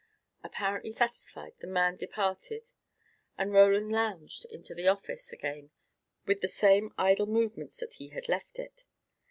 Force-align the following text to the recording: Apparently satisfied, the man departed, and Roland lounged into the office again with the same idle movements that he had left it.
Apparently 0.43 0.91
satisfied, 0.91 1.53
the 1.59 1.67
man 1.67 1.95
departed, 1.95 2.71
and 3.37 3.53
Roland 3.53 3.91
lounged 3.91 4.45
into 4.45 4.73
the 4.73 4.87
office 4.87 5.31
again 5.31 5.69
with 6.25 6.41
the 6.41 6.47
same 6.47 6.91
idle 6.97 7.27
movements 7.27 7.77
that 7.77 7.93
he 7.99 8.07
had 8.07 8.27
left 8.27 8.57
it. 8.57 8.85